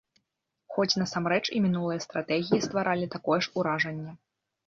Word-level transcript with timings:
Хоць 0.75 0.95
насамрэч 1.01 1.43
і 1.57 1.59
мінулыя 1.65 2.01
стратэгіі 2.07 2.65
стваралі 2.67 3.09
такое 3.17 3.37
ж 3.47 3.51
уражанне. 3.61 4.11